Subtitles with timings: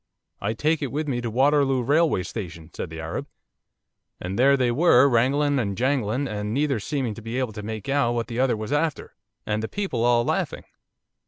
[0.41, 3.27] "I take it with me to Waterloo Railway Station," said the Arab,
[4.19, 7.87] and there they were, wrangling and jangling, and neither seeming to be able to make
[7.87, 9.13] out what the other was after,
[9.45, 10.63] and the people all laughing.